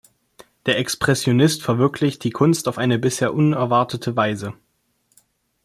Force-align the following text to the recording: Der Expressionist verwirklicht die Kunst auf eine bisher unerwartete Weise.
Der 0.65 0.79
Expressionist 0.79 1.61
verwirklicht 1.61 2.23
die 2.23 2.31
Kunst 2.31 2.67
auf 2.67 2.79
eine 2.79 2.97
bisher 2.97 3.35
unerwartete 3.35 4.15
Weise. 4.15 4.55